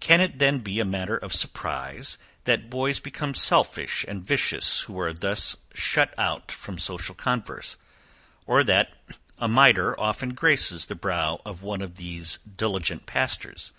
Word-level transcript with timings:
Can 0.00 0.20
it 0.20 0.40
then 0.40 0.58
be 0.58 0.80
a 0.80 0.84
matter 0.84 1.16
of 1.16 1.32
surprise, 1.32 2.18
that 2.42 2.68
boys 2.68 2.98
become 2.98 3.34
selfish 3.36 4.04
and 4.08 4.20
vicious 4.20 4.80
who 4.80 4.98
are 4.98 5.12
thus 5.12 5.56
shut 5.72 6.12
out 6.18 6.50
from 6.50 6.76
social 6.76 7.14
converse? 7.14 7.76
or 8.46 8.64
that 8.64 8.92
a 9.38 9.46
mitre 9.46 9.94
often 9.96 10.30
graces 10.30 10.86
the 10.86 10.96
brow 10.96 11.40
of 11.46 11.62
one 11.62 11.82
of 11.82 11.98
these 11.98 12.38
diligent 12.56 13.06
pastors? 13.06 13.72